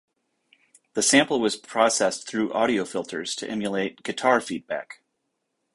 The 0.95 1.03
sample 1.03 1.39
was 1.39 1.55
processed 1.55 2.27
through 2.27 2.51
audio 2.53 2.85
filters 2.85 3.35
to 3.35 3.47
emulate 3.47 4.01
guitar 4.01 4.41
feedback. 4.41 5.03